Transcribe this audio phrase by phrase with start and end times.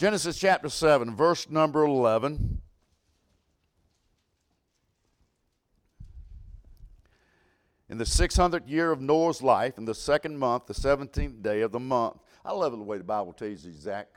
[0.00, 2.62] Genesis chapter 7, verse number 11.
[7.90, 11.72] In the 600th year of Noah's life, in the second month, the 17th day of
[11.72, 12.16] the month.
[12.46, 14.16] I love the way the Bible tells you exact.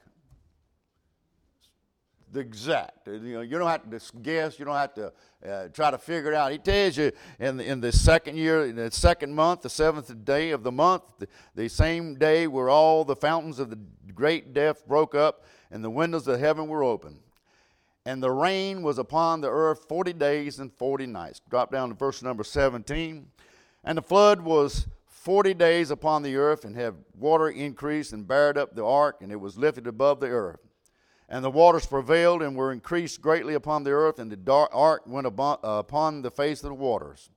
[2.34, 3.08] The exact.
[3.08, 4.58] You, know, you don't have to guess.
[4.58, 5.14] You don't have to
[5.48, 6.52] uh, try to figure it out.
[6.52, 10.26] He tells you in the, in the second year, in the second month, the seventh
[10.26, 13.78] day of the month, the, the same day where all the fountains of the
[14.16, 17.20] great depth broke up and the windows of heaven were open.
[18.04, 21.40] And the rain was upon the earth 40 days and 40 nights.
[21.52, 23.28] Drop down to verse number 17.
[23.84, 24.88] And the flood was
[25.24, 29.32] forty days upon the earth, and had water increased and buried up the ark, and
[29.32, 30.60] it was lifted above the earth.
[31.34, 35.02] And the waters prevailed and were increased greatly upon the earth, and the dark ark
[35.08, 37.32] went upon the face of the waters.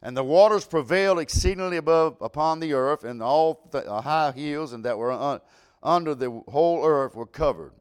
[0.00, 4.72] And the waters prevailed exceedingly above upon the earth, and all the uh, high hills
[4.72, 5.42] and that were un-
[5.82, 7.72] under the whole earth were covered.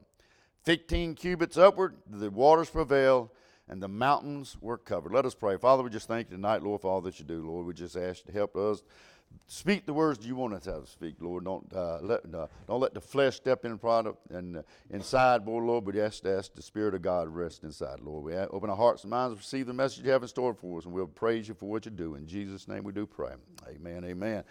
[0.63, 3.29] Fifteen cubits upward, the waters prevailed,
[3.69, 5.13] and the mountains were covered.
[5.13, 5.55] Let us pray.
[5.55, 7.65] Father, we just thank you tonight, Lord, for all that you do, Lord.
[7.65, 8.83] We just ask you to help us
[9.47, 11.45] speak the words you want us to speak, Lord.
[11.45, 15.45] Don't uh, let uh, don't let the flesh step in front of and uh, inside,
[15.45, 15.85] boy, Lord.
[15.85, 18.23] But ask, ask the Spirit of God rest inside, Lord.
[18.23, 20.85] We open our hearts and minds receive the message you have in store for us,
[20.85, 22.15] and we'll praise you for what you do.
[22.15, 23.33] In Jesus' name, we do pray.
[23.67, 24.03] Amen.
[24.05, 24.43] Amen.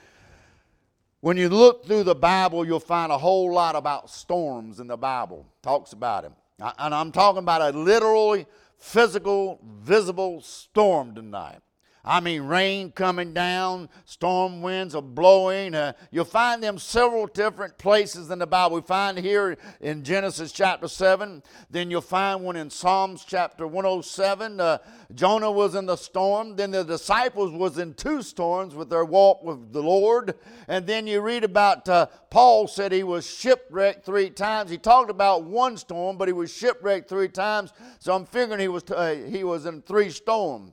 [1.21, 4.97] When you look through the Bible, you'll find a whole lot about storms in the
[4.97, 5.47] Bible.
[5.63, 6.35] Talks about them,
[6.79, 11.61] and I'm talking about a literally physical, visible storm tonight.
[12.05, 15.77] I mean, rain coming down, storm winds are blowing.
[15.77, 18.75] Uh, you'll find them several different places in the Bible.
[18.77, 21.45] We find here in Genesis chapter 7.
[21.70, 24.58] Then you'll find one in Psalms chapter 107.
[24.58, 24.78] Uh,
[25.14, 26.56] Jonah was in the storm.
[26.56, 30.34] Then the disciples was in two storms with their walk with the Lord.
[30.67, 34.73] And then you read about uh, Paul said he was shipwrecked three times.
[34.73, 37.73] He talked about one storm, but he was shipwrecked three times.
[38.00, 40.73] So I'm figuring he was, uh, he was in three storms.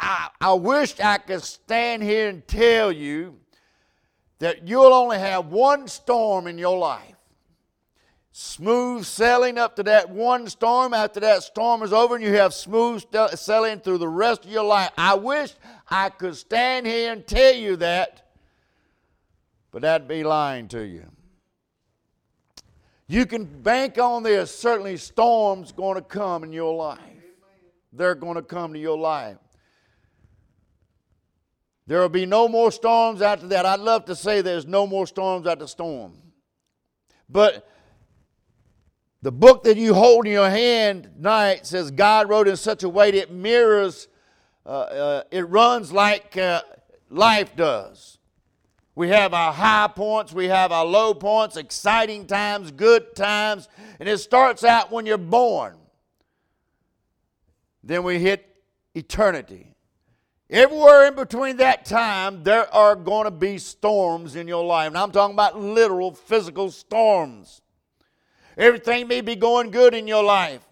[0.00, 3.36] I, I wish I could stand here and tell you
[4.38, 7.14] that you'll only have one storm in your life.
[8.30, 10.94] Smooth sailing up to that one storm.
[10.94, 13.04] After that storm is over, and you have smooth
[13.34, 14.90] sailing through the rest of your life.
[14.96, 15.54] I wish
[15.88, 18.30] I could stand here and tell you that,
[19.72, 21.06] but that'd be lying to you.
[23.08, 24.56] You can bank on this.
[24.56, 27.00] Certainly, storms going to come in your life.
[27.92, 29.38] They're going to come to your life.
[31.88, 33.64] There will be no more storms after that.
[33.64, 36.18] I'd love to say there's no more storms after storm.
[37.30, 37.66] But
[39.22, 42.90] the book that you hold in your hand tonight says God wrote in such a
[42.90, 44.06] way that it mirrors,
[44.66, 46.60] uh, uh, it runs like uh,
[47.08, 48.18] life does.
[48.94, 53.66] We have our high points, we have our low points, exciting times, good times,
[53.98, 55.78] and it starts out when you're born.
[57.82, 58.44] Then we hit
[58.94, 59.74] eternity.
[60.50, 64.88] Everywhere in between that time, there are going to be storms in your life.
[64.88, 67.60] And I'm talking about literal physical storms.
[68.56, 70.62] Everything may be going good in your life.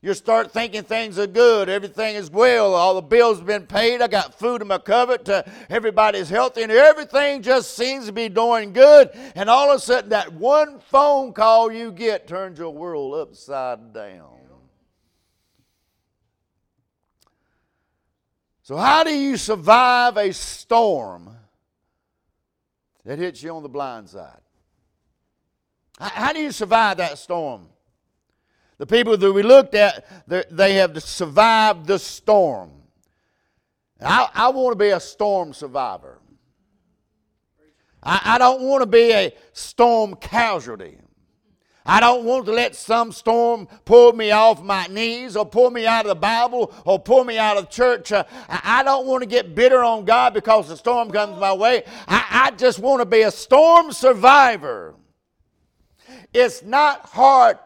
[0.00, 4.00] You start thinking things are good, everything is well, all the bills have been paid,
[4.00, 5.28] I got food in my cupboard,
[5.68, 9.10] everybody's healthy, and everything just seems to be doing good.
[9.34, 13.92] And all of a sudden, that one phone call you get turns your world upside
[13.92, 14.37] down.
[18.68, 21.34] So, how do you survive a storm
[23.02, 24.42] that hits you on the blind side?
[25.98, 27.70] How do you survive that storm?
[28.76, 30.04] The people that we looked at,
[30.50, 32.72] they have survived the storm.
[34.02, 36.18] I, I want to be a storm survivor.
[38.02, 40.98] I, I don't want to be a storm casualty.
[41.88, 45.86] I don't want to let some storm pull me off my knees or pull me
[45.86, 48.12] out of the Bible or pull me out of church.
[48.12, 51.84] Uh, I don't want to get bitter on God because the storm comes my way.
[52.06, 54.96] I, I just want to be a storm survivor.
[56.34, 57.58] It's not hard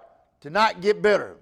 [0.43, 1.37] to not get bitter,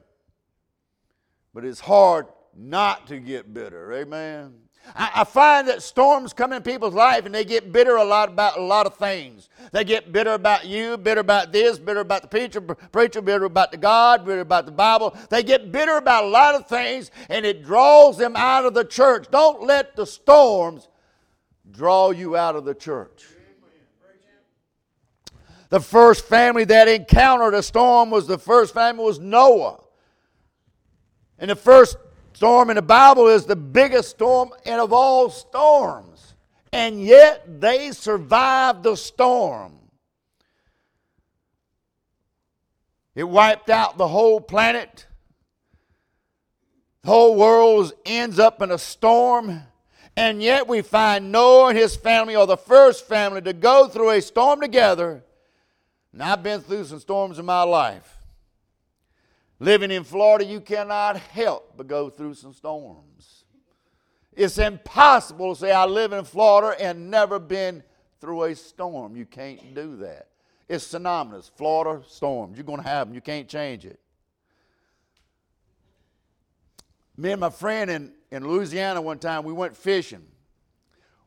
[1.53, 3.93] but it's hard not to get bitter.
[3.93, 4.55] Amen.
[4.95, 8.59] I, find that storms come in people's life and they get bitter a lot about
[8.59, 9.49] a lot of things.
[9.73, 13.71] They get bitter about you, bitter about this, bitter about the preacher, preacher, bitter about
[13.71, 15.17] the God, bitter about the Bible.
[15.29, 18.85] They get bitter about a lot of things and it draws them out of the
[18.85, 19.29] church.
[19.31, 20.89] Don't let the storms
[21.71, 23.27] draw you out of the church.
[25.69, 29.79] The first family that encountered a storm was the first family was Noah.
[31.39, 31.97] And the first
[32.41, 36.37] storm in the Bible is the biggest storm and of all storms.
[36.73, 39.75] And yet they survived the storm.
[43.15, 45.05] It wiped out the whole planet.
[47.03, 49.61] The whole world ends up in a storm.
[50.17, 54.13] And yet we find Noah and his family are the first family to go through
[54.13, 55.23] a storm together.
[56.15, 58.20] And I've been through some storms in my life.
[59.61, 63.45] Living in Florida, you cannot help but go through some storms.
[64.33, 67.83] It's impossible to say I live in Florida and never been
[68.21, 69.17] through a storm.
[69.17, 70.29] You can't do that.
[70.67, 71.51] It's synonymous.
[71.57, 72.57] Florida storms.
[72.57, 73.15] You're going to have them.
[73.15, 74.01] You can't change it.
[77.17, 80.23] Me and my friend in, in Louisiana one time, we went fishing.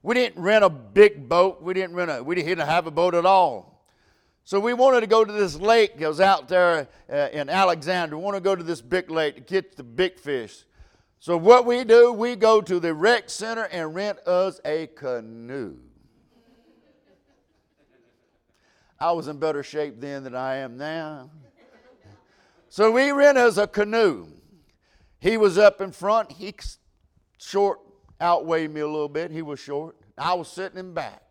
[0.01, 1.61] We didn't rent a big boat.
[1.61, 3.72] We didn't rent a, we didn't have a boat at all.
[4.45, 8.17] So we wanted to go to this lake that was out there uh, in Alexandria.
[8.17, 10.65] We want to go to this big lake to catch the big fish.
[11.19, 15.77] So what we do, we go to the rec center and rent us a canoe.
[18.99, 21.29] I was in better shape then than I am now.
[22.67, 24.27] So we rent us a canoe.
[25.19, 26.33] He was up in front.
[26.33, 26.53] He
[27.37, 27.79] short
[28.21, 29.31] outweighed me a little bit.
[29.31, 29.95] He was short.
[30.17, 31.21] I was sitting in back.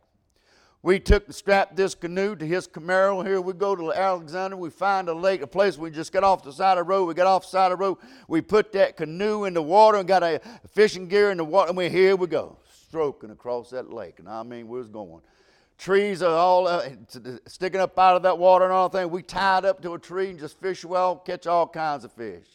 [0.85, 3.25] We took and strapped this canoe to his Camaro.
[3.25, 4.59] Here we go to Alexandria.
[4.59, 7.05] We find a lake, a place we just got off the side of the road.
[7.05, 7.99] We got off the side of the road.
[8.27, 10.41] We put that canoe in the water and got a
[10.73, 11.69] fishing gear in the water.
[11.69, 12.59] And we here we go,
[12.89, 14.19] stroking across that lake.
[14.19, 15.23] And I mean, we was going.
[15.79, 16.89] Trees are all uh,
[17.47, 19.09] sticking up out of that water and all that.
[19.09, 22.47] We tied up to a tree and just fish well, catch all kinds of fish.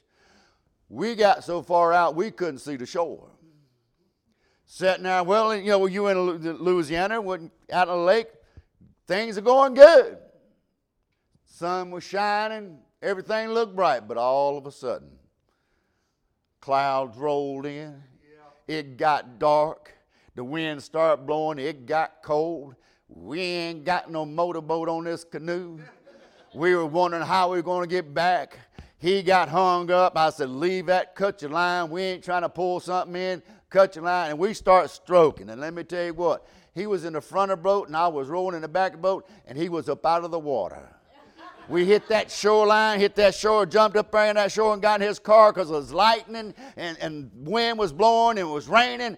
[0.90, 3.30] We got so far out we couldn't see the shore.
[4.70, 6.18] Sitting there, well, you know, you in
[6.58, 8.28] Louisiana, out on the lake,
[9.08, 10.18] things are going good.
[11.46, 15.08] Sun was shining, everything looked bright, but all of a sudden,
[16.60, 18.04] clouds rolled in.
[18.68, 19.94] It got dark.
[20.36, 21.60] The wind started blowing.
[21.60, 22.76] It got cold.
[23.08, 25.80] We ain't got no motorboat on this canoe.
[26.56, 28.58] We were wondering how we were going to get back.
[28.98, 30.18] He got hung up.
[30.18, 31.90] I said, Leave that, cut your line.
[31.90, 33.44] We ain't trying to pull something in.
[33.70, 34.32] Cut your line.
[34.32, 35.50] And we start stroking.
[35.50, 37.98] And let me tell you what, he was in the front of the boat, and
[37.98, 40.32] I was rolling in the back of the boat, and he was up out of
[40.32, 40.88] the water.
[41.70, 45.02] We hit that shoreline, hit that shore, jumped up there in that shore and got
[45.02, 48.70] in his car because it was lightning and, and wind was blowing and it was
[48.70, 49.18] raining.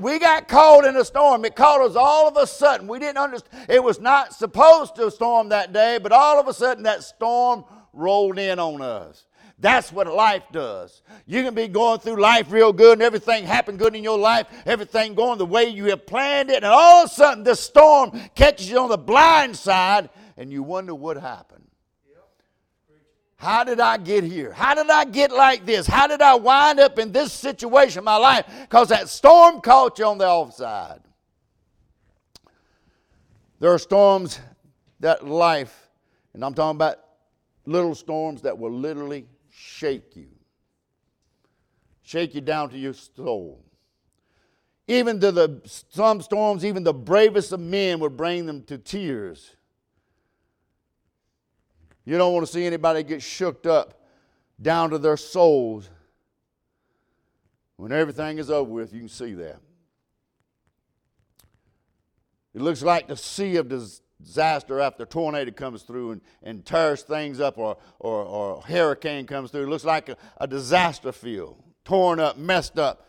[0.00, 1.44] We got caught in a storm.
[1.44, 2.88] It caught us all of a sudden.
[2.88, 3.66] We didn't understand.
[3.68, 7.64] It was not supposed to storm that day, but all of a sudden that storm
[7.92, 9.26] rolled in on us.
[9.60, 11.02] That's what life does.
[11.26, 14.46] You can be going through life real good and everything happen good in your life,
[14.64, 18.18] everything going the way you have planned it, and all of a sudden this storm
[18.34, 20.08] catches you on the blind side
[20.38, 21.64] and you wonder what happened.
[23.36, 24.52] How did I get here?
[24.52, 25.86] How did I get like this?
[25.86, 28.44] How did I wind up in this situation in my life?
[28.62, 31.00] Because that storm caught you on the offside.
[33.58, 34.40] There are storms
[35.00, 35.88] that life,
[36.34, 36.96] and I'm talking about
[37.64, 39.26] little storms that will literally
[39.80, 40.28] shake you,
[42.02, 43.64] shake you down to your soul.
[44.86, 49.54] Even to the some storms, even the bravest of men would bring them to tears.
[52.04, 54.02] You don't want to see anybody get shook up
[54.60, 55.88] down to their souls.
[57.76, 59.60] When everything is over with, you can see that.
[62.52, 63.68] It looks like the sea of
[64.22, 69.50] disaster after tornado comes through and, and tears things up or, or, or hurricane comes
[69.50, 69.64] through.
[69.64, 73.08] It looks like a, a disaster field, torn up, messed up.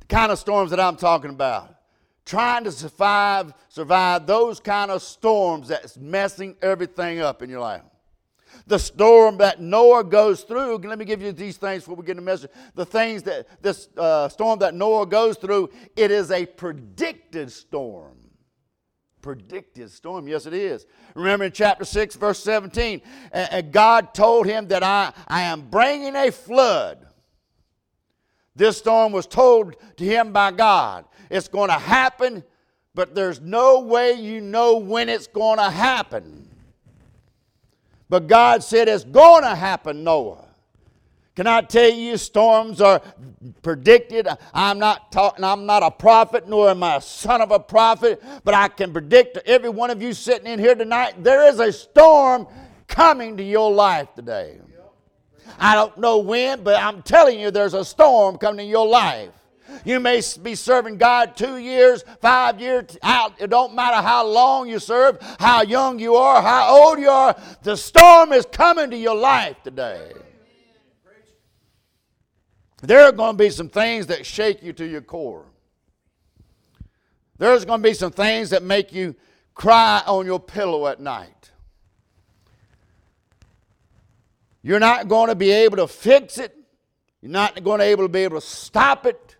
[0.00, 1.74] The kind of storms that I'm talking about
[2.24, 7.82] trying to survive survive those kind of storms that's messing everything up in your life
[8.66, 12.16] the storm that noah goes through let me give you these things before we get
[12.16, 16.46] the message the things that this uh, storm that noah goes through it is a
[16.46, 18.16] predicted storm
[19.24, 23.00] predicted storm yes it is remember in chapter 6 verse 17
[23.32, 27.06] and god told him that i, I am bringing a flood
[28.54, 32.44] this storm was told to him by god it's going to happen,
[32.94, 36.48] but there's no way you know when it's going to happen.
[38.08, 40.43] But God said it's going to happen, Noah.
[41.36, 43.02] Can I tell you, storms are
[43.62, 44.28] predicted?
[44.52, 48.22] I'm not talking, I'm not a prophet, nor am I a son of a prophet,
[48.44, 51.58] but I can predict to every one of you sitting in here tonight, there is
[51.58, 52.46] a storm
[52.86, 54.60] coming to your life today.
[55.58, 59.30] I don't know when, but I'm telling you, there's a storm coming to your life.
[59.84, 63.32] You may be serving God two years, five years out.
[63.40, 67.36] It don't matter how long you serve, how young you are, how old you are.
[67.62, 70.12] The storm is coming to your life today.
[72.86, 75.46] There are going to be some things that shake you to your core.
[77.38, 79.16] There's going to be some things that make you
[79.54, 81.50] cry on your pillow at night.
[84.62, 86.54] You're not going to be able to fix it.
[87.22, 89.36] You're not going to be able to be able to stop it.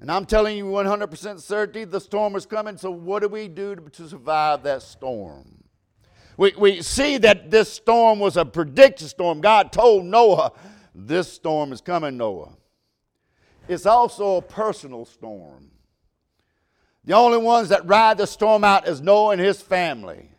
[0.00, 2.78] And I'm telling you 100% certainty the storm is coming.
[2.78, 5.62] So, what do we do to, survive that storm?
[6.36, 9.40] We, we see that this storm was a predicted storm.
[9.40, 10.52] God told Noah,
[10.94, 12.52] This storm is coming, Noah.
[13.66, 15.70] It's also a personal storm.
[17.04, 20.30] The only ones that ride the storm out is Noah and his family.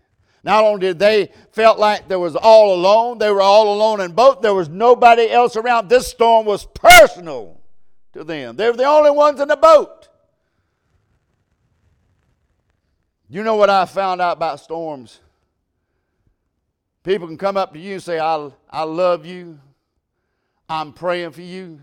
[0.43, 4.11] Not only did they felt like they was all alone, they were all alone in
[4.11, 4.41] boat.
[4.41, 5.89] There was nobody else around.
[5.89, 7.59] This storm was personal
[8.13, 8.55] to them.
[8.55, 10.07] They were the only ones in the boat.
[13.27, 15.19] You know what I found out about storms?
[17.03, 19.59] People can come up to you and say, I, I love you.
[20.67, 21.79] I'm praying for you.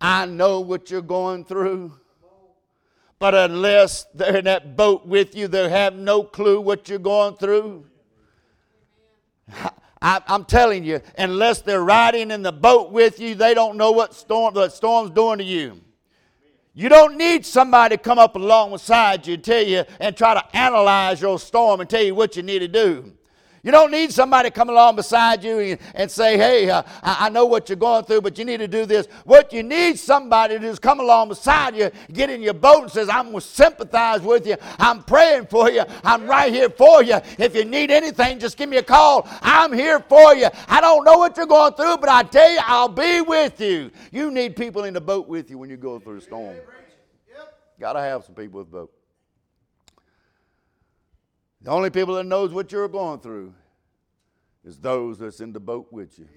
[0.00, 1.92] I know what you're going through.
[3.18, 7.36] But unless they're in that boat with you, they have no clue what you're going
[7.36, 7.86] through.
[10.02, 13.92] I, am telling you, unless they're riding in the boat with you, they don't know
[13.92, 15.80] what storm the storm's doing to you.
[16.74, 20.56] You don't need somebody to come up alongside you and tell you and try to
[20.56, 23.12] analyze your storm and tell you what you need to do.
[23.64, 27.26] You don't need somebody to come along beside you and, and say, hey, uh, I,
[27.26, 29.06] I, know what you're going through, but you need to do this.
[29.24, 32.82] What you need somebody to do is come along beside you, get in your boat
[32.82, 34.56] and says, I'm going to sympathize with you.
[34.80, 35.84] I'm praying for you.
[36.02, 37.20] I'm right here for you.
[37.38, 39.28] If you need anything, just give me a call.
[39.42, 40.48] I'm here for you.
[40.66, 43.92] I don't know what you're going through, but I tell you, I'll be with you.
[44.10, 46.56] You need people in the boat with you when you're going through a storm.
[47.78, 48.92] Got to have some people with the boat.
[51.62, 53.54] The only people that knows what you're going through
[54.64, 56.28] is those that's in the boat with you.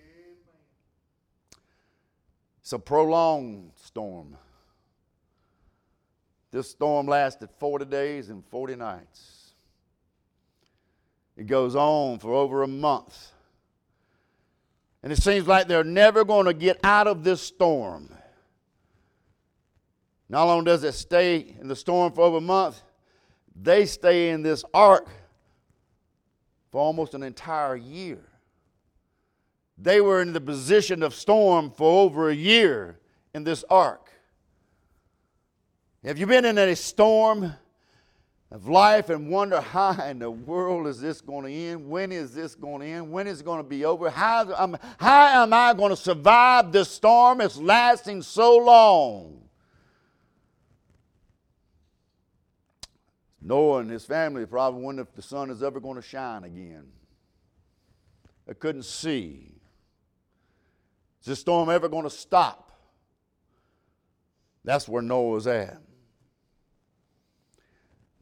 [2.61, 4.37] It's a prolonged storm.
[6.51, 9.53] This storm lasted 40 days and 40 nights.
[11.35, 13.31] It goes on for over a month.
[15.03, 18.09] And it seems like they're never going to get out of this storm.
[20.29, 22.81] Not only does it stay in the storm for over a month,
[23.55, 25.07] they stay in this ark
[26.71, 28.19] for almost an entire year.
[29.77, 32.99] They were in the position of storm for over a year
[33.33, 34.09] in this ark.
[36.03, 37.53] Have you been in a storm
[38.51, 41.89] of life and wonder how in the world is this going to end?
[41.89, 43.11] When is this going to end?
[43.11, 44.09] When is it going to be over?
[44.09, 47.41] How, how am I going to survive this storm?
[47.41, 49.44] It's lasting so long.
[53.45, 56.87] Noah and his family probably wonder if the sun is ever going to shine again.
[58.47, 59.51] They couldn't see.
[61.21, 62.71] Is this storm ever going to stop?
[64.63, 65.79] That's where Noah's at.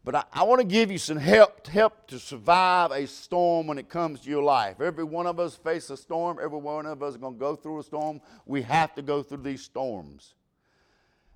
[0.04, 3.78] But I, I want to give you some help, help to survive a storm when
[3.78, 4.82] it comes to your life.
[4.82, 6.38] Every one of us face a storm.
[6.44, 8.20] Every one of us is going to go through a storm.
[8.46, 10.36] We have to go through these storms.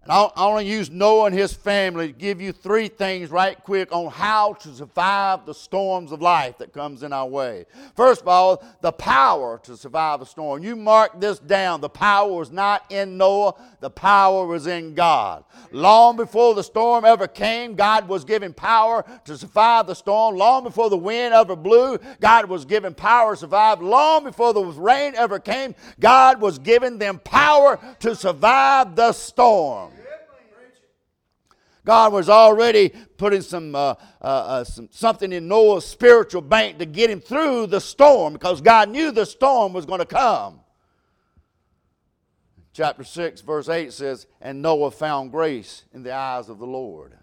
[0.07, 3.29] And I, I want to use Noah and his family to give you three things
[3.29, 7.65] right quick on how to survive the storms of life that comes in our way.
[7.93, 10.63] First of all, the power to survive a storm.
[10.63, 11.81] You mark this down.
[11.81, 15.43] The power was not in Noah, the power was in God.
[15.73, 20.37] Long before the storm ever came, God was giving power to survive the storm.
[20.37, 23.81] Long before the wind ever blew, God was giving power to survive.
[23.81, 29.91] Long before the rain ever came, God was giving them power to survive the storm.
[31.88, 36.86] God was already putting some, uh, uh, uh, some something in Noah's spiritual bank to
[36.86, 40.60] get him through the storm because God knew the storm was going to come.
[42.74, 47.17] Chapter 6, verse 8 says, And Noah found grace in the eyes of the Lord.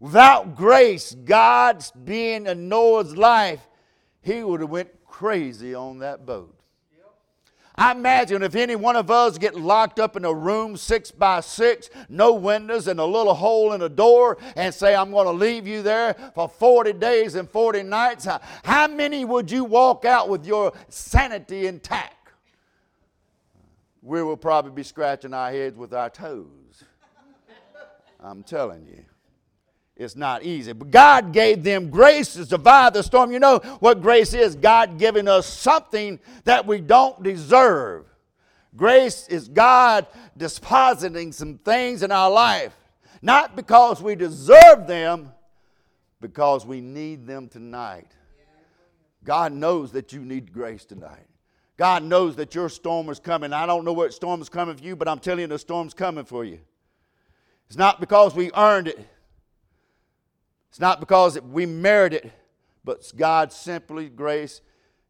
[0.00, 3.68] Without grace, God's being in Noah's life,
[4.22, 6.58] he would have went crazy on that boat.
[7.76, 11.40] I imagine if any one of us get locked up in a room six by
[11.40, 15.32] six, no windows and a little hole in a door, and say, I'm going to
[15.32, 18.28] leave you there for 40 days and 40 nights,
[18.62, 22.14] how many would you walk out with your sanity intact?
[24.02, 26.84] We will probably be scratching our heads with our toes.
[28.20, 29.04] I'm telling you.
[29.96, 30.72] It's not easy.
[30.72, 33.30] But God gave them grace to survive the storm.
[33.30, 34.56] You know what grace is?
[34.56, 38.06] God giving us something that we don't deserve.
[38.76, 42.74] Grace is God depositing some things in our life,
[43.22, 45.30] not because we deserve them,
[46.20, 48.10] because we need them tonight.
[49.22, 51.26] God knows that you need grace tonight.
[51.76, 53.52] God knows that your storm is coming.
[53.52, 55.94] I don't know what storm is coming for you, but I'm telling you the storm's
[55.94, 56.58] coming for you.
[57.68, 59.08] It's not because we earned it.
[60.74, 62.32] It's not because we merit it,
[62.82, 64.60] but God simply grace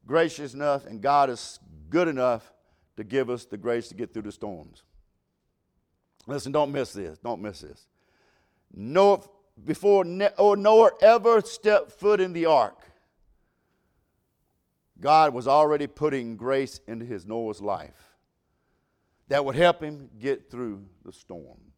[0.06, 2.52] gracious enough and God is good enough
[2.98, 4.82] to give us the grace to get through the storms.
[6.26, 7.16] Listen, don't miss this.
[7.16, 7.86] Don't miss this.
[8.74, 9.22] Noah,
[9.64, 10.04] before
[10.36, 12.82] oh, Noah ever stepped foot in the ark,
[15.00, 18.12] God was already putting grace into his Noah's life
[19.28, 21.72] that would help him get through the storm.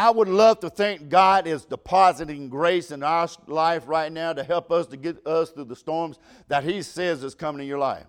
[0.00, 4.42] I would love to think God is depositing grace in our life right now to
[4.42, 7.78] help us to get us through the storms that He says is coming in your
[7.78, 8.06] life.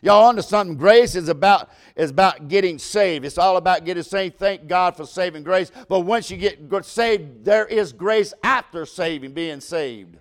[0.00, 0.74] Y'all onto something.
[0.74, 3.26] Grace is about is about getting saved.
[3.26, 4.38] It's all about getting saved.
[4.38, 5.70] Thank God for saving grace.
[5.86, 10.16] But once you get saved, there is grace after saving, being saved.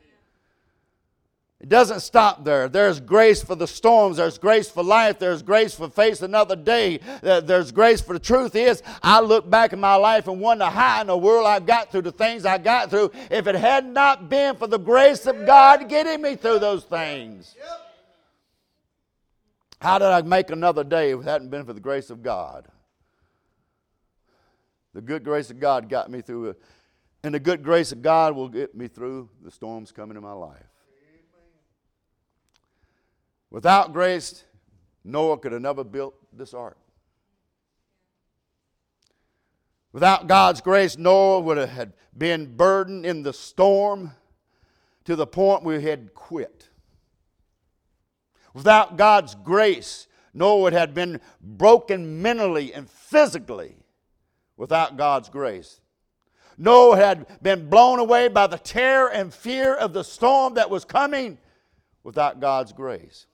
[1.66, 2.70] It doesn't stop there.
[2.70, 4.18] There's grace for the storms.
[4.18, 5.18] There's grace for life.
[5.18, 7.00] There's grace for face another day.
[7.24, 11.02] There's grace for the truth is, I look back in my life and wonder how
[11.02, 14.30] in the world I got through the things I got through if it had not
[14.30, 17.56] been for the grace of God getting me through those things.
[19.82, 22.68] How did I make another day if it hadn't been for the grace of God?
[24.94, 26.56] The good grace of God got me through.
[27.24, 30.34] And the good grace of God will get me through the storms coming in my
[30.34, 30.62] life.
[33.56, 34.44] Without grace,
[35.06, 36.78] Noah could have never built this ark.
[39.94, 44.12] Without God's grace, Noah would have been burdened in the storm
[45.06, 46.68] to the point where he had quit.
[48.54, 53.78] Without God's grace, Noah would have been broken mentally and physically
[54.58, 55.80] without God's grace.
[56.58, 60.84] Noah had been blown away by the terror and fear of the storm that was
[60.84, 61.38] coming
[62.04, 63.28] without God's grace.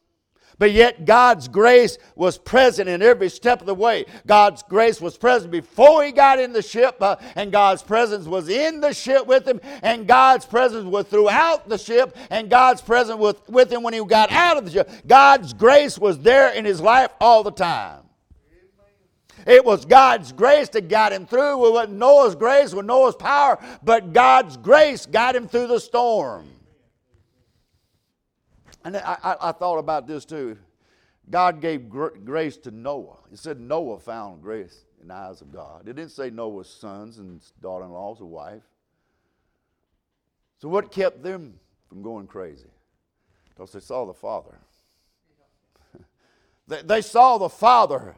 [0.62, 4.06] But yet, God's grace was present in every step of the way.
[4.28, 8.48] God's grace was present before he got in the ship, uh, and God's presence was
[8.48, 13.18] in the ship with him, and God's presence was throughout the ship, and God's presence
[13.18, 14.92] was with him when he got out of the ship.
[15.08, 18.04] God's grace was there in his life all the time.
[19.48, 21.66] It was God's grace that got him through.
[21.66, 26.51] It wasn't Noah's grace, with Noah's power, but God's grace got him through the storm.
[28.84, 30.58] And I, I, I thought about this too.
[31.30, 33.18] God gave gr- grace to Noah.
[33.32, 35.88] It said Noah found grace in the eyes of God.
[35.88, 38.64] It didn't say Noah's sons and daughter in laws or wife.
[40.60, 42.70] So, what kept them from going crazy?
[43.50, 44.60] Because they saw the Father.
[46.68, 48.16] they, they saw the Father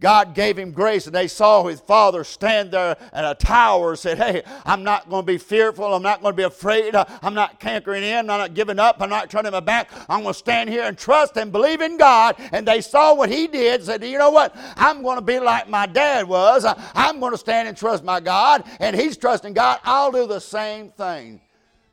[0.00, 3.98] God gave him grace, and they saw his father stand there at a tower and
[3.98, 5.92] said, Hey, I'm not going to be fearful.
[5.92, 6.94] I'm not going to be afraid.
[6.94, 8.18] I'm not cankering in.
[8.18, 8.98] I'm not giving up.
[9.00, 9.90] I'm not turning my back.
[10.08, 12.36] I'm going to stand here and trust and believe in God.
[12.52, 14.54] And they saw what he did, said, You know what?
[14.76, 16.64] I'm going to be like my dad was.
[16.94, 19.80] I'm going to stand and trust my God, and he's trusting God.
[19.82, 21.40] I'll do the same thing.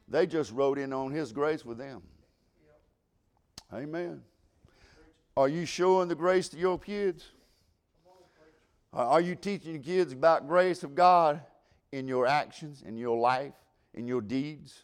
[0.08, 2.04] They just wrote in on his grace with them.
[3.74, 4.22] Amen.
[5.36, 7.26] Are you showing the grace to your kids?
[8.96, 11.42] Uh, are you teaching your kids about grace of God
[11.92, 13.54] in your actions, in your life,
[13.94, 14.84] in your deeds?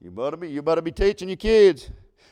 [0.00, 1.88] You better be, you better be teaching your kids.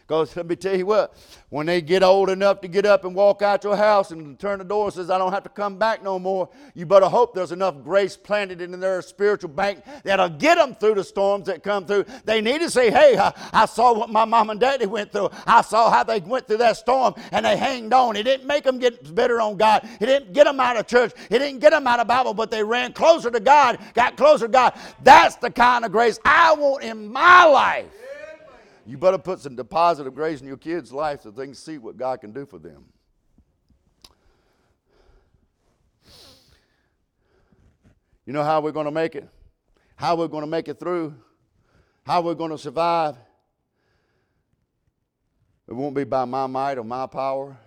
[0.09, 1.15] Because let me tell you what,
[1.51, 4.59] when they get old enough to get up and walk out your house and turn
[4.59, 7.35] the door and says, I don't have to come back no more, you better hope
[7.35, 11.63] there's enough grace planted in their spiritual bank that'll get them through the storms that
[11.63, 12.07] come through.
[12.25, 15.29] They need to say, hey, I, I saw what my mom and daddy went through.
[15.47, 18.17] I saw how they went through that storm and they hanged on.
[18.17, 19.87] It didn't make them get better on God.
[20.01, 21.13] It didn't get them out of church.
[21.29, 24.47] It didn't get them out of Bible, but they ran closer to God, got closer
[24.47, 24.73] to God.
[25.03, 27.89] That's the kind of grace I want in my life.
[28.89, 31.77] You better put some deposit of grace in your kids' life so they can see
[31.77, 32.87] what God can do for them.
[38.25, 39.29] You know how we're going to make it?
[39.95, 41.15] How we're going to make it through?
[42.07, 43.17] How we're going to survive?
[45.69, 47.59] It won't be by my might or my power.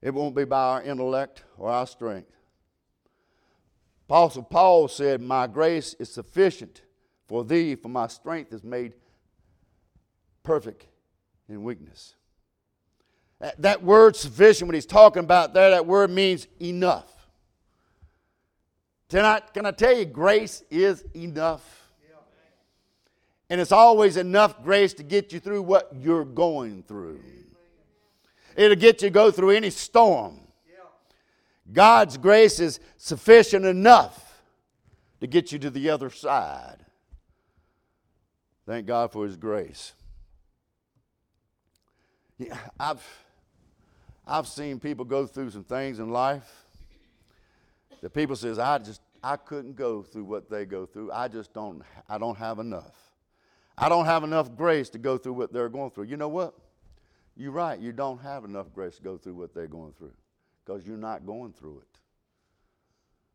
[0.00, 2.30] It won't be by our intellect or our strength.
[4.08, 6.80] Apostle Paul said, My grace is sufficient
[7.26, 8.94] for thee, for my strength is made
[10.48, 10.86] perfect
[11.50, 12.14] in weakness.
[13.58, 17.12] That, word sufficient, when he's talking about there, that word means enough.
[19.12, 21.62] I, can I tell you, grace is enough?
[23.50, 27.20] And it's always enough grace to get you through what you're going through.
[28.56, 30.40] It'll get you to go through any storm.
[31.70, 34.40] God's grace is sufficient enough
[35.20, 36.86] to get you to the other side.
[38.66, 39.92] Thank God for His grace.
[42.38, 43.04] Yeah, I've,
[44.26, 46.48] I've seen people go through some things in life
[48.00, 51.10] that people says, I just, I couldn't go through what they go through.
[51.10, 52.94] I just don't, I don't have enough.
[53.76, 56.04] I don't have enough grace to go through what they're going through.
[56.04, 56.54] You know what?
[57.36, 57.78] You're right.
[57.78, 60.14] You don't have enough grace to go through what they're going through
[60.64, 61.97] because you're not going through it.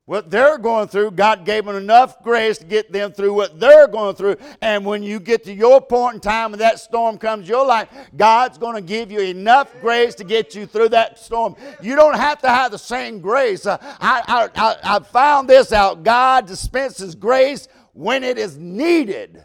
[0.05, 3.87] What they're going through, God gave them enough grace to get them through what they're
[3.87, 4.35] going through.
[4.61, 7.87] And when you get to your point in time when that storm comes your life,
[8.17, 11.55] God's going to give you enough grace to get you through that storm.
[11.81, 13.65] You don't have to have the same grace.
[13.65, 16.03] Uh, I, I, I, I found this out.
[16.03, 19.41] God dispenses grace when it is needed.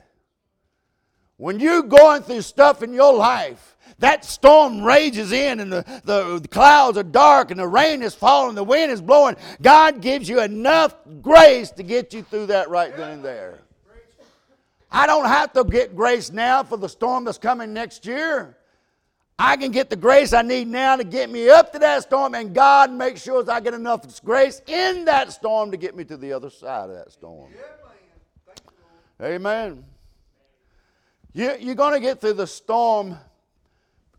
[1.36, 6.38] When you're going through stuff in your life, that storm rages in and the, the,
[6.40, 9.36] the, clouds are dark and the rain is falling, the wind is blowing.
[9.60, 13.58] God gives you enough grace to get you through that right then and there.
[14.90, 18.56] I don't have to get grace now for the storm that's coming next year.
[19.38, 22.34] I can get the grace I need now to get me up to that storm,
[22.34, 26.16] and God makes sure I get enough grace in that storm to get me to
[26.16, 27.48] the other side of that storm.
[29.22, 29.84] Amen.
[31.32, 33.16] You, you're going to get through the storm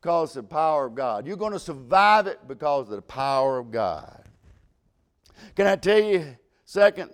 [0.01, 1.27] because of the power of God.
[1.27, 4.23] You're going to survive it because of the power of God.
[5.55, 7.11] Can I tell you, second,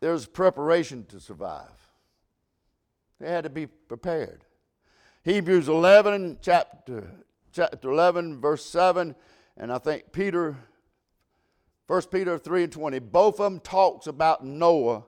[0.00, 1.66] there's preparation to survive.
[3.18, 4.44] They had to be prepared.
[5.24, 7.10] Hebrews 11, chapter,
[7.52, 9.16] chapter 11, verse 7,
[9.56, 10.56] and I think Peter,
[11.88, 15.02] 1 Peter 3 and 20, both of them talks about Noah.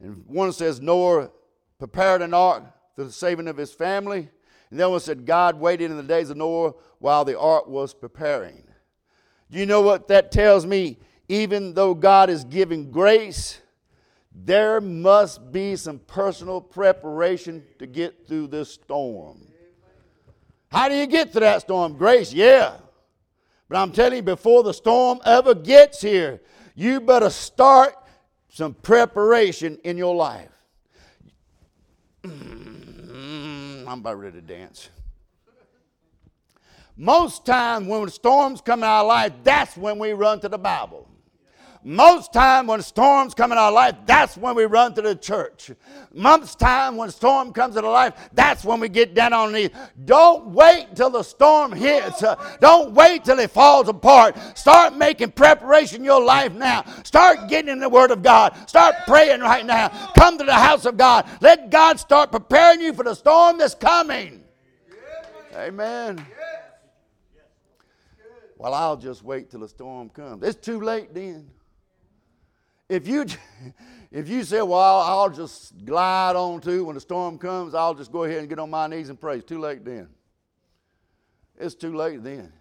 [0.00, 1.30] And one says Noah
[1.78, 2.64] prepared an ark
[2.96, 4.28] the saving of his family.
[4.70, 7.92] And then one said, God waited in the days of Noah while the ark was
[7.92, 8.64] preparing.
[9.50, 10.98] Do you know what that tells me?
[11.28, 13.60] Even though God is giving grace,
[14.34, 19.46] there must be some personal preparation to get through this storm.
[20.70, 21.98] How do you get through that storm?
[21.98, 22.76] Grace, yeah.
[23.68, 26.40] But I'm telling you, before the storm ever gets here,
[26.74, 27.94] you better start
[28.48, 30.50] some preparation in your life.
[33.92, 34.88] I'm about ready to dance.
[36.96, 41.06] Most times when storms come in our life, that's when we run to the Bible.
[41.84, 45.72] Most time when storms come in our life, that's when we run to the church.
[46.14, 49.70] Most time when storm comes in our life, that's when we get down on knees.
[50.04, 52.22] Don't wait till the storm hits.
[52.22, 54.36] Uh, don't wait till it falls apart.
[54.56, 56.84] Start making preparation in your life now.
[57.02, 58.56] Start getting in the Word of God.
[58.68, 59.88] Start praying right now.
[60.16, 61.28] Come to the house of God.
[61.40, 64.44] Let God start preparing you for the storm that's coming.
[65.56, 66.24] Amen.
[68.56, 70.44] Well, I'll just wait till the storm comes.
[70.44, 71.50] It's too late then.
[72.92, 73.24] If you,
[74.10, 78.12] if you say, well, I'll just glide on to when the storm comes, I'll just
[78.12, 79.36] go ahead and get on my knees and pray.
[79.36, 80.08] It's too late then.
[81.58, 82.52] It's too late then.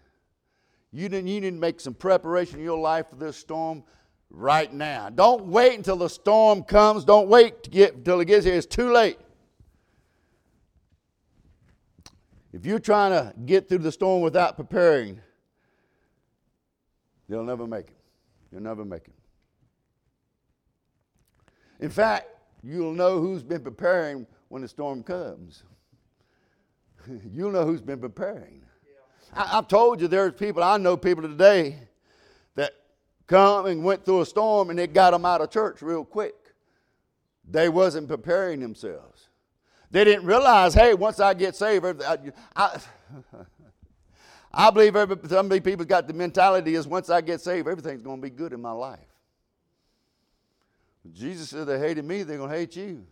[0.94, 3.84] You, didn't, you need to make some preparation in your life for this storm
[4.30, 5.10] right now.
[5.10, 7.04] Don't wait until the storm comes.
[7.04, 8.56] Don't wait to get until it gets here.
[8.56, 9.18] It's too late.
[12.54, 15.20] If you're trying to get through the storm without preparing,
[17.28, 17.98] you'll never make it.
[18.52, 19.14] You'll never make it.
[21.82, 22.28] In fact,
[22.64, 25.64] you'll know who's been preparing when the storm comes.
[27.34, 28.62] you'll know who's been preparing.
[29.34, 31.78] I, have told you there's people, I know people today
[32.56, 32.74] that
[33.28, 36.36] come and went through a storm and it got them out of church real quick.
[37.50, 39.30] They wasn't preparing themselves.
[39.90, 42.18] They didn't realize, hey, once I get saved, I,
[42.56, 42.80] I,
[44.54, 48.18] I believe every, some people got the mentality is once I get saved, everything's going
[48.18, 49.00] to be good in my life.
[51.14, 53.06] Jesus said, They hated me, they're going to hate you.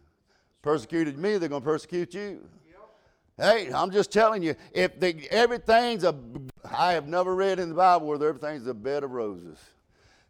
[0.62, 2.48] Persecuted me, they're going to persecute you.
[3.38, 6.14] Hey, I'm just telling you, if they, everything's a,
[6.70, 9.58] I have never read in the Bible where everything's a bed of roses.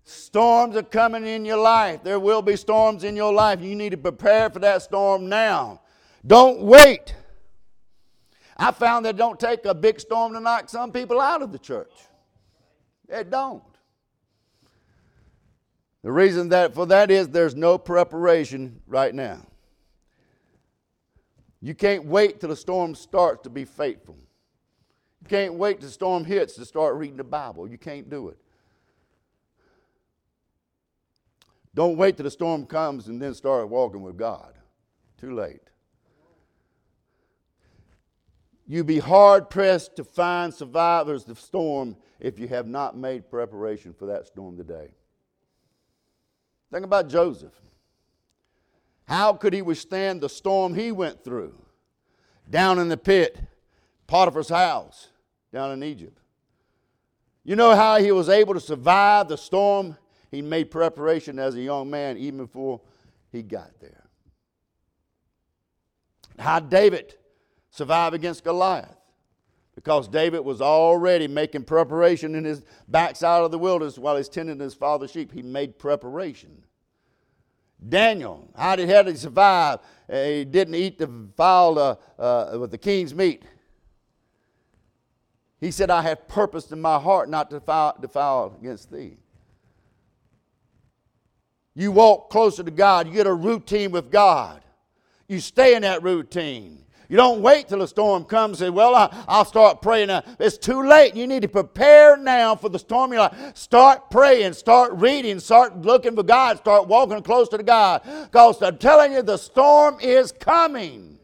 [0.03, 2.03] Storms are coming in your life.
[2.03, 3.61] There will be storms in your life.
[3.61, 5.81] You need to prepare for that storm now.
[6.25, 7.15] Don't wait.
[8.57, 11.59] I found that don't take a big storm to knock some people out of the
[11.59, 11.91] church.
[13.07, 13.63] It don't.
[16.03, 19.45] The reason that for that is there's no preparation right now.
[21.62, 24.15] You can't wait till the storm starts to be faithful.
[25.21, 27.67] You can't wait till the storm hits to start reading the Bible.
[27.67, 28.38] You can't do it.
[31.75, 34.53] Don't wait till the storm comes and then start walking with God.
[35.19, 35.62] Too late.
[38.65, 43.93] You'd be hard pressed to find survivors of storm if you have not made preparation
[43.93, 44.91] for that storm today.
[46.71, 47.53] Think about Joseph.
[49.05, 51.55] How could he withstand the storm he went through?
[52.49, 53.39] Down in the pit,
[54.05, 55.08] Potiphar's house,
[55.51, 56.19] down in Egypt.
[57.43, 59.97] You know how he was able to survive the storm?
[60.29, 62.82] He made preparation as a young man even before
[63.32, 64.08] he got there.
[66.38, 67.15] How David
[67.71, 68.98] survived against Goliath.
[69.79, 74.59] Because David was already making preparation in his backside of the wilderness while he's tending
[74.59, 75.31] his father's sheep.
[75.31, 76.63] He made preparation.
[77.87, 79.79] Daniel, how did, he survive?
[80.11, 83.43] Uh, he didn't eat the fowl uh, uh, with the king's meat.
[85.61, 89.15] He said, I have purposed in my heart not to defile, defile against thee.
[91.73, 94.61] You walk closer to God, you get a routine with God.
[95.29, 96.83] You stay in that routine.
[97.09, 100.23] You don't wait till the storm comes and say, Well, I, will start praying now.
[100.39, 101.15] It's too late.
[101.15, 103.11] You need to prepare now for the storm.
[103.11, 108.03] You're like, start praying, start reading, start looking for God, start walking close to God.
[108.03, 111.17] Because I'm telling you, the storm is coming.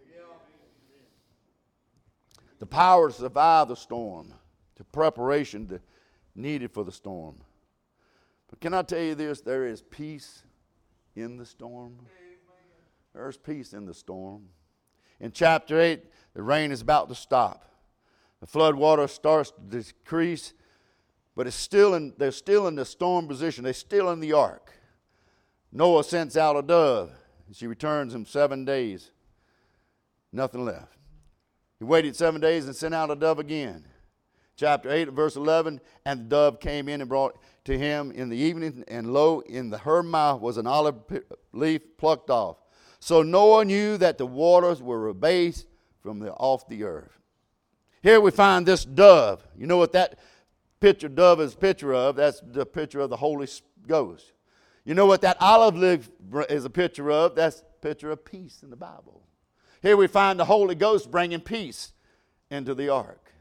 [2.57, 4.33] The power to survive the storm,
[4.77, 5.79] the preparation
[6.33, 7.35] needed for the storm.
[8.49, 9.41] But can I tell you this?
[9.41, 10.45] There is peace
[11.15, 11.99] in the storm.
[13.13, 14.49] There's peace in the storm.
[15.19, 17.63] In chapter 8, the rain is about to stop.
[18.41, 20.53] The flood water starts to decrease,
[21.35, 23.63] but it's still in, they're still in the storm position.
[23.63, 24.73] They're still in the ark.
[25.71, 27.11] Noah sends out a dove.
[27.47, 29.11] and She returns in seven days.
[30.31, 30.97] Nothing left.
[31.79, 33.85] He waited seven days and sent out a dove again.
[34.57, 38.37] Chapter 8, verse 11 And the dove came in and brought to him in the
[38.37, 40.95] evening, and lo, in the, her mouth was an olive
[41.51, 42.57] leaf plucked off.
[42.99, 45.67] So Noah knew that the waters were abased
[46.01, 47.19] from the, off the earth.
[48.01, 49.45] Here we find this dove.
[49.57, 50.19] You know what that
[50.79, 52.15] picture dove is a picture of?
[52.15, 53.47] That's the picture of the Holy
[53.87, 54.33] Ghost.
[54.83, 56.09] You know what that olive leaf
[56.49, 57.35] is a picture of?
[57.35, 59.23] That's a picture of peace in the Bible.
[59.81, 61.93] Here we find the Holy Ghost bringing peace
[62.51, 63.31] into the ark.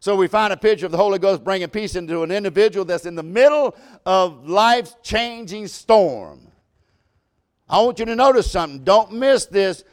[0.00, 3.06] So we find a picture of the Holy Ghost bringing peace into an individual that's
[3.06, 6.51] in the middle of life's changing storm.
[7.68, 8.84] I want you to notice something.
[8.84, 9.84] Don't miss this.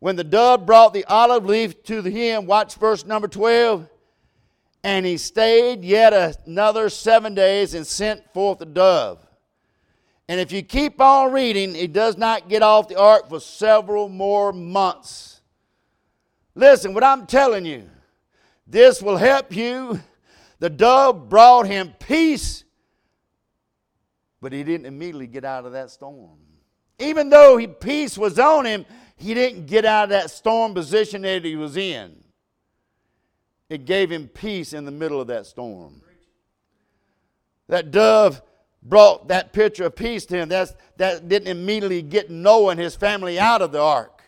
[0.00, 3.88] When the dove brought the olive leaf to him, watch verse number 12.
[4.82, 6.14] And he stayed yet
[6.46, 9.26] another seven days and sent forth the dove.
[10.26, 14.08] And if you keep on reading, he does not get off the ark for several
[14.08, 15.42] more months.
[16.54, 17.88] Listen, what I'm telling you,
[18.66, 20.00] this will help you.
[20.60, 22.64] The dove brought him peace,
[24.40, 26.38] but he didn't immediately get out of that storm
[27.00, 28.86] even though he, peace was on him,
[29.16, 32.22] he didn't get out of that storm position that he was in.
[33.68, 36.02] It gave him peace in the middle of that storm.
[37.68, 38.42] That dove
[38.82, 40.48] brought that picture of peace to him.
[40.48, 44.22] That's, that didn't immediately get Noah and his family out of the ark,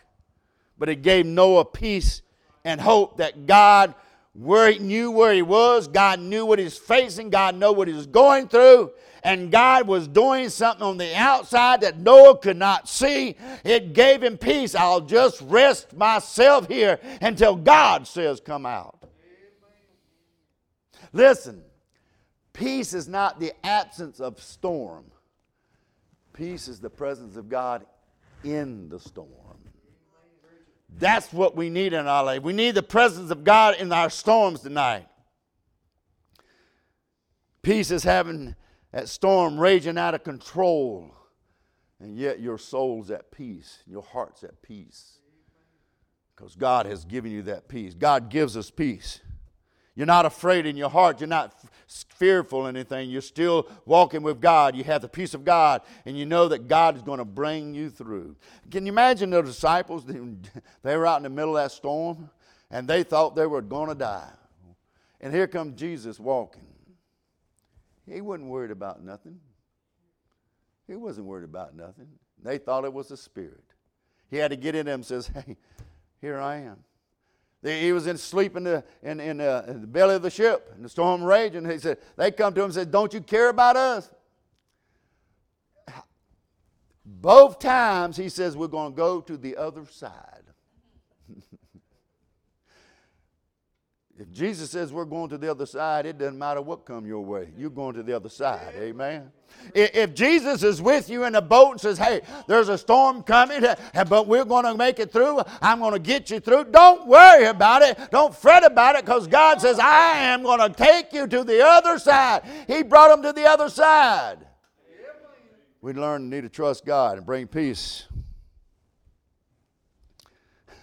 [0.77, 2.21] but it gave Noah peace
[2.63, 3.95] and hope that God
[4.33, 7.87] where he knew where he was, God knew what he was facing, God knew what
[7.87, 8.91] he was going through,
[9.23, 13.35] and God was doing something on the outside that Noah could not see.
[13.63, 14.75] It gave him peace.
[14.75, 18.99] I'll just rest myself here until God says, Come out.
[21.13, 21.63] Listen,
[22.51, 25.05] peace is not the absence of storm,
[26.33, 27.85] peace is the presence of God
[28.43, 29.29] in the storm.
[30.99, 32.43] That's what we need in our life.
[32.43, 35.07] We need the presence of God in our storms tonight.
[37.63, 38.55] Peace is having
[38.93, 41.13] that storm raging out of control,
[41.99, 45.17] and yet your soul's at peace, your heart's at peace.
[46.35, 47.93] Because God has given you that peace.
[47.93, 49.19] God gives us peace.
[49.95, 51.19] You're not afraid in your heart.
[51.19, 51.53] You're not
[51.87, 53.09] fearful anything.
[53.09, 54.75] You're still walking with God.
[54.75, 57.75] You have the peace of God, and you know that God is going to bring
[57.75, 58.35] you through.
[58.71, 60.05] Can you imagine the disciples?
[60.83, 62.29] They were out in the middle of that storm,
[62.69, 64.31] and they thought they were going to die.
[65.21, 66.72] And here comes Jesus walking.
[68.07, 69.39] He wasn't worried about nothing.
[70.87, 72.07] He wasn't worried about nothing.
[72.41, 73.63] They thought it was a spirit.
[74.29, 75.57] He had to get in them and says, Hey,
[76.19, 76.77] here I am.
[77.63, 80.69] He was in sleep in the, in, in, the, in the belly of the ship,
[80.75, 81.69] and the storm raging.
[81.69, 84.11] He said, they come to him and said, Don't you care about us?
[87.05, 90.32] Both times he says, We're going to go to the other side.
[94.19, 97.21] If Jesus says we're going to the other side, it doesn't matter what come your
[97.21, 97.51] way.
[97.57, 98.75] You're going to the other side.
[98.75, 99.31] Amen.
[99.73, 103.63] If Jesus is with you in a boat and says, hey, there's a storm coming,
[103.63, 106.65] eh, eh, but we're going to make it through, I'm going to get you through,
[106.65, 107.97] don't worry about it.
[108.11, 111.65] Don't fret about it because God says, I am going to take you to the
[111.65, 112.43] other side.
[112.67, 114.45] He brought them to the other side.
[115.81, 118.07] We learn to need to trust God and bring peace.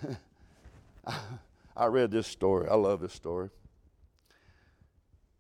[1.81, 2.69] I read this story.
[2.69, 3.49] I love this story.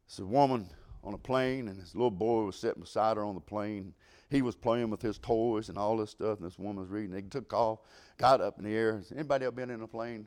[0.06, 0.70] It's a woman
[1.04, 3.92] on a plane, and this little boy was sitting beside her on the plane.
[4.30, 7.10] He was playing with his toys and all this stuff, and this woman was reading.
[7.10, 7.80] They took off,
[8.16, 8.96] got up in the air.
[8.96, 10.26] Has anybody ever been in a plane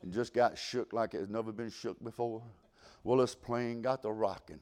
[0.00, 2.42] and just got shook like it's never been shook before?
[3.04, 4.60] Well, this plane got the rocking.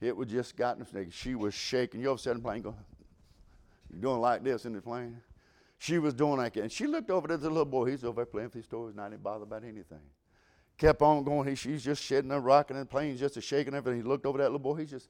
[0.00, 2.02] It was just gotten, she was shaking.
[2.02, 2.76] You ever sat in a plane going,
[3.90, 5.20] you're doing like this in the plane?
[5.78, 6.62] She was doing like that.
[6.62, 7.90] And she looked over at the little boy.
[7.90, 10.00] He's over there playing with his toys, not even bothered about anything.
[10.76, 11.48] Kept on going.
[11.48, 14.02] He, she's just shedding and rocking and playing, just a shaking everything.
[14.02, 14.74] He looked over at that little boy.
[14.74, 15.08] He's just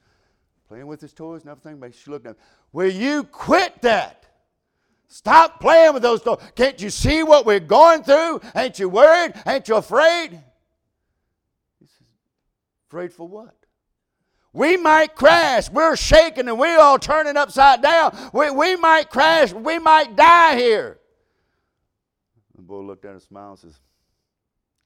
[0.69, 1.81] playing with his toys and everything.
[1.81, 2.37] But she looked at him.
[2.73, 4.27] Will you quit that?
[5.09, 6.39] Stop playing with those toys.
[6.55, 8.43] Can't you see what we're going through?
[8.55, 9.33] Ain't you worried?
[9.47, 10.33] Ain't you afraid?
[11.81, 12.07] He says,
[12.87, 13.58] afraid for what?
[14.53, 15.71] We might crash.
[15.71, 18.17] We're shaking and we're all turning upside down.
[18.33, 19.53] We, we might crash.
[19.53, 20.99] We might die here.
[22.57, 23.81] The boy looked at him and smiled and says,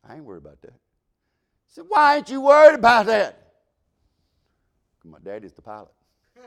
[0.06, 0.72] I ain't worried about that.
[0.72, 3.38] He said, Why ain't you worried about that?
[5.04, 5.92] My daddy's the pilot.
[6.36, 6.44] yeah,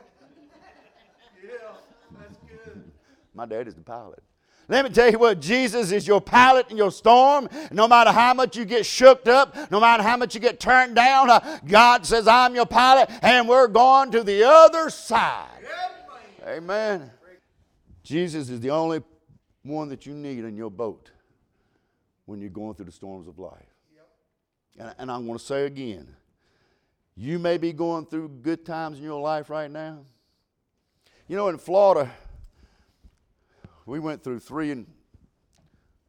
[2.18, 2.84] that's good.
[3.34, 4.22] My daddy's the pilot.
[4.68, 7.48] Let me tell you what, Jesus is your pilot in your storm.
[7.70, 10.96] No matter how much you get shook up, no matter how much you get turned
[10.96, 15.46] down, uh, God says, I'm your pilot, and we're going to the other side.
[16.42, 16.56] Amen.
[16.56, 17.10] Amen.
[18.02, 19.02] Jesus is the only
[19.62, 21.10] one that you need in your boat
[22.24, 23.52] when you're going through the storms of life.
[23.94, 24.08] Yep.
[24.78, 26.08] And, and I'm going to say again,
[27.16, 30.00] you may be going through good times in your life right now.
[31.28, 32.10] You know, in Florida,
[33.86, 34.86] we went through three and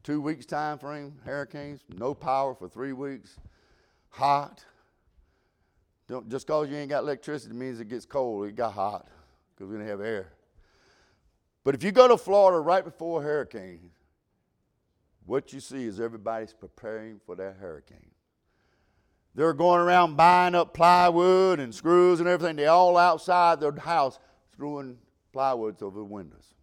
[0.02, 3.38] two weeks time frame hurricanes, no power for three weeks,
[4.10, 4.64] hot.
[6.08, 8.48] Don't, just because you ain't got electricity means it gets cold.
[8.48, 9.08] It got hot
[9.54, 10.32] because we didn't have air.
[11.64, 13.90] But if you go to Florida right before a hurricane,
[15.26, 18.10] what you see is everybody's preparing for that hurricane.
[19.34, 22.56] They're going around buying up plywood and screws and everything.
[22.56, 24.18] They're all outside their house
[24.52, 24.96] screwing
[25.34, 26.54] plywoods over the windows.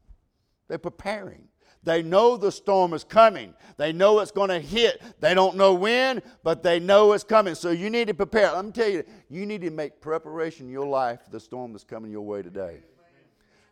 [0.68, 1.48] They're preparing.
[1.84, 3.54] They know the storm is coming.
[3.78, 5.02] They know it's going to hit.
[5.20, 7.54] They don't know when, but they know it's coming.
[7.54, 8.52] So you need to prepare.
[8.52, 11.74] Let me tell you, you need to make preparation in your life for the storm
[11.74, 12.80] that's coming your way today.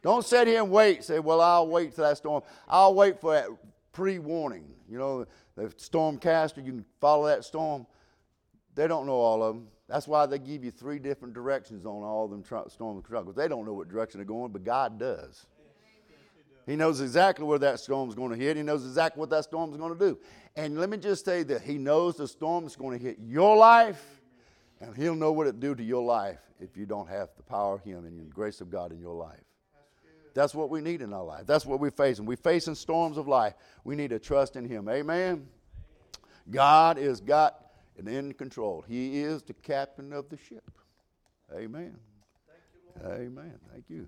[0.03, 1.03] Don't sit here and wait.
[1.03, 2.43] Say, well, I'll wait for that storm.
[2.67, 3.47] I'll wait for that
[3.93, 4.65] pre warning.
[4.87, 5.25] You know,
[5.55, 7.87] the stormcaster, you can follow that storm.
[8.75, 9.67] They don't know all of them.
[9.87, 13.35] That's why they give you three different directions on all them tr- storm struggles.
[13.35, 15.45] They don't know what direction they're going, but God does.
[16.65, 18.55] He knows exactly where that storm is going to hit.
[18.57, 20.17] He knows exactly what that storm is going to do.
[20.55, 23.57] And let me just say that He knows the storm is going to hit your
[23.57, 24.21] life,
[24.79, 27.75] and He'll know what it do to your life if you don't have the power
[27.75, 29.39] of Him and the grace of God in your life.
[30.33, 31.45] That's what we need in our life.
[31.45, 32.25] That's what we're facing.
[32.25, 33.53] We're facing storms of life.
[33.83, 34.89] We need to trust in Him.
[34.89, 35.47] Amen.
[36.49, 37.63] God is got
[37.97, 38.83] and in control.
[38.87, 40.69] He is the captain of the ship.
[41.53, 41.97] Amen.
[42.47, 43.59] Thank you, Amen.
[43.71, 44.07] Thank you.